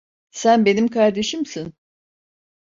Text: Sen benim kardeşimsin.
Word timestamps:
Sen 0.31 0.65
benim 0.65 0.87
kardeşimsin. 0.87 1.73